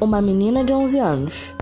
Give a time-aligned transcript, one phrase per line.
[0.00, 1.54] uma menina de 11 anos.